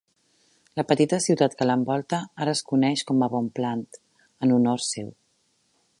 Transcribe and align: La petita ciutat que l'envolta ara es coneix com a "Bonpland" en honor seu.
La 0.79 0.85
petita 0.91 1.19
ciutat 1.25 1.55
que 1.59 1.67
l'envolta 1.67 2.21
ara 2.45 2.55
es 2.59 2.65
coneix 2.71 3.05
com 3.11 3.21
a 3.27 3.29
"Bonpland" 3.35 4.03
en 4.47 4.57
honor 4.59 4.83
seu. 4.91 5.17